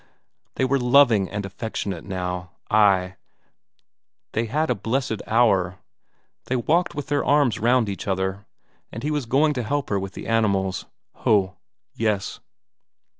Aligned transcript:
They 0.55 0.65
were 0.65 0.79
loving 0.79 1.29
and 1.29 1.45
affectionate 1.45 2.03
now, 2.03 2.53
ay, 2.71 3.17
they 4.31 4.45
had 4.47 4.71
a 4.71 4.73
blessed 4.73 5.21
hour; 5.27 5.77
they 6.45 6.55
walked 6.55 6.95
with 6.95 7.05
their 7.05 7.23
arms 7.23 7.59
round 7.59 7.87
each 7.87 8.07
other, 8.07 8.47
and 8.91 9.03
he 9.03 9.11
was 9.11 9.27
going 9.27 9.53
to 9.53 9.63
help 9.63 9.91
her 9.91 9.99
with 9.99 10.13
the 10.13 10.25
animals. 10.27 10.87
Ho, 11.17 11.55
yes! 11.93 12.39